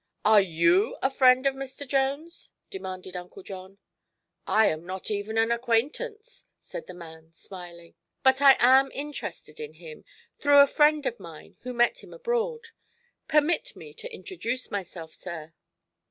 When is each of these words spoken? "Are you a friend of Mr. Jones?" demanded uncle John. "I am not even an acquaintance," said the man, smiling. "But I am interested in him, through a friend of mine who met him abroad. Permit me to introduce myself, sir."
"Are 0.25 0.41
you 0.41 0.97
a 1.03 1.11
friend 1.11 1.45
of 1.45 1.53
Mr. 1.53 1.87
Jones?" 1.87 2.53
demanded 2.71 3.15
uncle 3.15 3.43
John. 3.43 3.77
"I 4.47 4.65
am 4.65 4.83
not 4.83 5.11
even 5.11 5.37
an 5.37 5.51
acquaintance," 5.51 6.45
said 6.59 6.87
the 6.87 6.95
man, 6.95 7.33
smiling. 7.33 7.93
"But 8.23 8.41
I 8.41 8.57
am 8.57 8.89
interested 8.93 9.59
in 9.59 9.73
him, 9.73 10.03
through 10.39 10.57
a 10.57 10.65
friend 10.65 11.05
of 11.05 11.19
mine 11.19 11.57
who 11.59 11.71
met 11.71 12.03
him 12.03 12.15
abroad. 12.15 12.69
Permit 13.27 13.75
me 13.75 13.93
to 13.93 14.11
introduce 14.11 14.71
myself, 14.71 15.13
sir." 15.13 15.53